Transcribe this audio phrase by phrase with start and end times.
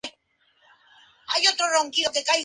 [1.35, 2.39] Augustine College de Chicago.